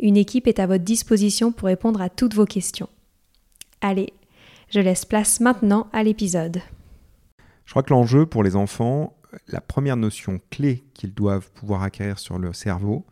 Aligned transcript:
Une 0.00 0.16
équipe 0.16 0.46
est 0.46 0.60
à 0.60 0.66
votre 0.66 0.84
disposition 0.84 1.50
pour 1.50 1.66
répondre 1.66 2.00
à 2.00 2.08
toutes 2.08 2.34
vos 2.34 2.44
questions. 2.44 2.88
Allez, 3.80 4.12
je 4.70 4.80
laisse 4.80 5.04
place 5.04 5.40
maintenant 5.40 5.88
à 5.92 6.02
l'épisode. 6.02 6.60
Je 7.64 7.70
crois 7.72 7.82
que 7.82 7.92
l'enjeu 7.92 8.24
pour 8.24 8.42
les 8.42 8.56
enfants, 8.56 9.16
la 9.48 9.60
première 9.60 9.96
notion 9.96 10.40
clé 10.50 10.84
qu'ils 10.94 11.14
doivent 11.14 11.50
pouvoir 11.50 11.82
acquérir 11.82 12.18
sur 12.18 12.38
leur 12.38 12.54
cerveau, 12.54 13.04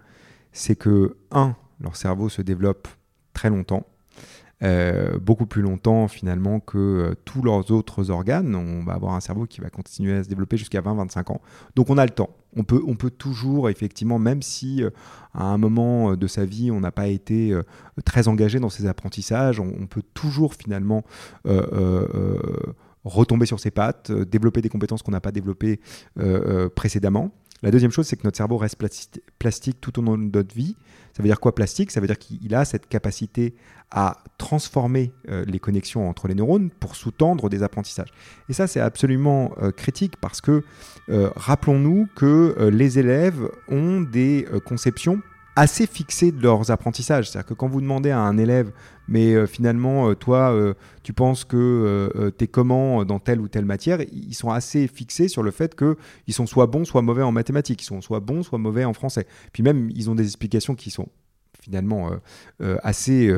c'est 0.52 0.76
que, 0.76 1.16
un, 1.30 1.56
leur 1.80 1.96
cerveau 1.96 2.28
se 2.28 2.40
développe 2.40 2.88
très 3.32 3.50
longtemps, 3.50 3.86
euh, 4.62 5.18
beaucoup 5.18 5.44
plus 5.44 5.60
longtemps 5.60 6.08
finalement 6.08 6.60
que 6.60 6.78
euh, 6.78 7.14
tous 7.26 7.42
leurs 7.42 7.70
autres 7.70 8.10
organes. 8.10 8.54
On 8.54 8.84
va 8.84 8.94
avoir 8.94 9.14
un 9.14 9.20
cerveau 9.20 9.44
qui 9.44 9.60
va 9.60 9.68
continuer 9.68 10.16
à 10.16 10.24
se 10.24 10.28
développer 10.30 10.56
jusqu'à 10.56 10.80
20-25 10.80 11.32
ans. 11.32 11.42
Donc 11.74 11.90
on 11.90 11.98
a 11.98 12.04
le 12.04 12.10
temps. 12.10 12.30
On 12.56 12.64
peut, 12.64 12.82
on 12.86 12.94
peut 12.96 13.10
toujours, 13.10 13.68
effectivement, 13.68 14.18
même 14.18 14.40
si 14.40 14.82
euh, 14.82 14.88
à 15.34 15.44
un 15.44 15.58
moment 15.58 16.16
de 16.16 16.26
sa 16.26 16.46
vie, 16.46 16.70
on 16.70 16.80
n'a 16.80 16.90
pas 16.90 17.08
été 17.08 17.54
très 18.06 18.28
engagé 18.28 18.58
dans 18.58 18.70
ses 18.70 18.86
apprentissages, 18.86 19.60
on, 19.60 19.86
peut 19.86 20.02
toujours 20.14 20.54
finalement 20.54 21.04
retomber 23.04 23.44
sur 23.44 23.60
ses 23.60 23.70
pattes, 23.70 24.10
développer 24.10 24.62
des 24.62 24.70
compétences 24.70 25.02
qu'on 25.02 25.12
n'a 25.12 25.20
pas 25.20 25.32
développées 25.32 25.80
précédemment. 26.74 27.30
La 27.62 27.70
deuxième 27.70 27.90
chose, 27.90 28.06
c'est 28.06 28.16
que 28.16 28.24
notre 28.24 28.36
cerveau 28.36 28.58
reste 28.58 28.76
plastique 29.38 29.80
tout 29.80 29.98
au 29.98 30.02
long 30.02 30.18
de 30.18 30.30
notre 30.36 30.54
vie. 30.54 30.76
Ça 31.14 31.22
veut 31.22 31.28
dire 31.28 31.40
quoi 31.40 31.54
plastique? 31.54 31.90
Ça 31.90 32.00
veut 32.00 32.06
dire 32.06 32.18
qu'il 32.18 32.54
a 32.54 32.64
cette 32.66 32.88
capacité 32.88 33.54
à 33.90 34.22
transformer 34.36 35.12
euh, 35.28 35.44
les 35.46 35.58
connexions 35.58 36.08
entre 36.08 36.28
les 36.28 36.34
neurones 36.34 36.70
pour 36.70 36.96
sous-tendre 36.96 37.48
des 37.48 37.62
apprentissages. 37.62 38.12
Et 38.48 38.52
ça, 38.52 38.66
c'est 38.66 38.80
absolument 38.80 39.52
euh, 39.62 39.70
critique 39.70 40.16
parce 40.20 40.40
que 40.40 40.62
euh, 41.08 41.30
rappelons-nous 41.34 42.08
que 42.14 42.68
les 42.70 42.98
élèves 42.98 43.48
ont 43.68 44.00
des 44.02 44.46
conceptions 44.66 45.22
assez 45.56 45.86
fixés 45.86 46.30
de 46.30 46.40
leurs 46.40 46.70
apprentissages. 46.70 47.30
C'est-à-dire 47.30 47.48
que 47.48 47.54
quand 47.54 47.66
vous 47.66 47.80
demandez 47.80 48.10
à 48.10 48.20
un 48.20 48.36
élève, 48.36 48.70
mais 49.08 49.34
euh, 49.34 49.46
finalement, 49.46 50.10
euh, 50.10 50.14
toi, 50.14 50.52
euh, 50.52 50.74
tu 51.02 51.12
penses 51.14 51.44
que 51.44 52.10
tu 52.36 52.44
es 52.44 52.46
comment 52.46 53.04
dans 53.04 53.18
telle 53.18 53.40
ou 53.40 53.48
telle 53.48 53.64
matière, 53.64 54.00
ils 54.12 54.34
sont 54.34 54.50
assez 54.50 54.86
fixés 54.86 55.28
sur 55.28 55.42
le 55.42 55.50
fait 55.50 55.74
qu'ils 55.74 56.34
sont 56.34 56.46
soit 56.46 56.66
bons, 56.66 56.84
soit 56.84 57.02
mauvais 57.02 57.22
en 57.22 57.32
mathématiques, 57.32 57.82
ils 57.82 57.86
sont 57.86 58.02
soit 58.02 58.20
bons, 58.20 58.42
soit 58.42 58.58
mauvais 58.58 58.84
en 58.84 58.92
français. 58.92 59.26
Puis 59.52 59.62
même, 59.62 59.90
ils 59.94 60.10
ont 60.10 60.14
des 60.14 60.24
explications 60.24 60.74
qui 60.74 60.90
sont 60.90 61.08
finalement 61.66 62.12
euh, 62.12 62.16
euh, 62.62 62.76
assez 62.84 63.28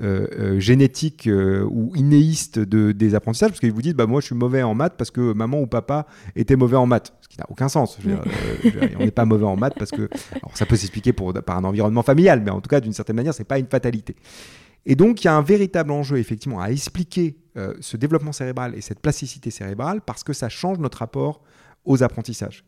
euh, 0.00 0.60
génétique 0.60 1.28
ou 1.28 1.92
innéiste 1.96 2.60
de, 2.60 2.92
des 2.92 3.14
apprentissages, 3.16 3.50
parce 3.50 3.60
qu'ils 3.60 3.72
vous 3.72 3.82
disent 3.82 3.94
bah, 3.94 4.06
Moi, 4.06 4.20
je 4.20 4.26
suis 4.26 4.36
mauvais 4.36 4.62
en 4.62 4.74
maths 4.74 4.94
parce 4.96 5.10
que 5.10 5.32
maman 5.32 5.60
ou 5.60 5.66
papa 5.66 6.06
était 6.36 6.54
mauvais 6.54 6.76
en 6.76 6.86
maths. 6.86 7.12
Ce 7.20 7.28
qui 7.28 7.38
n'a 7.38 7.46
aucun 7.48 7.68
sens. 7.68 7.98
on 8.98 9.04
n'est 9.04 9.10
pas 9.10 9.24
mauvais 9.24 9.46
en 9.46 9.56
maths 9.56 9.74
parce 9.76 9.90
que. 9.90 10.08
Alors, 10.32 10.56
ça 10.56 10.64
peut 10.64 10.76
s'expliquer 10.76 11.12
par 11.12 11.56
un 11.56 11.64
environnement 11.64 12.02
familial, 12.02 12.40
mais 12.44 12.52
en 12.52 12.60
tout 12.60 12.68
cas, 12.68 12.80
d'une 12.80 12.92
certaine 12.92 13.16
manière, 13.16 13.34
ce 13.34 13.40
n'est 13.40 13.46
pas 13.46 13.58
une 13.58 13.66
fatalité. 13.66 14.14
Et 14.86 14.94
donc, 14.94 15.22
il 15.22 15.26
y 15.26 15.28
a 15.28 15.34
un 15.34 15.42
véritable 15.42 15.90
enjeu, 15.90 16.18
effectivement, 16.18 16.60
à 16.60 16.68
expliquer 16.68 17.36
ce 17.80 17.96
développement 17.96 18.32
cérébral 18.32 18.74
et 18.76 18.80
cette 18.80 19.00
plasticité 19.00 19.50
cérébrale 19.50 20.00
parce 20.00 20.24
que 20.24 20.32
ça 20.32 20.48
change 20.48 20.78
notre 20.78 20.98
rapport 20.98 21.42
aux 21.84 22.02
apprentissages. 22.02 22.64